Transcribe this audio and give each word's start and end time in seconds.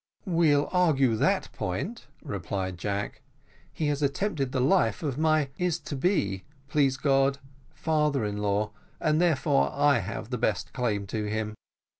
"We'll 0.25 0.67
argue 0.71 1.15
that 1.17 1.51
point," 1.53 2.07
replied 2.23 2.79
Jack: 2.79 3.21
"he 3.71 3.85
has 3.89 4.01
attempted 4.01 4.51
the 4.51 4.59
life 4.59 5.03
of 5.03 5.19
my 5.19 5.49
is 5.59 5.77
to 5.81 5.95
be, 5.95 6.43
please 6.69 6.97
God, 6.97 7.37
father 7.75 8.25
in 8.25 8.37
law, 8.37 8.71
and 8.99 9.21
therefore 9.21 9.71
I 9.71 9.99
have 9.99 10.31
the 10.31 10.39
best 10.39 10.73
claim 10.73 11.05
to 11.05 11.25
him." 11.25 11.53